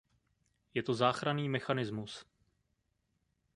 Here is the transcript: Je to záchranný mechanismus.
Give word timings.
Je 0.73 0.83
to 0.83 0.93
záchranný 0.93 1.49
mechanismus. 1.49 2.25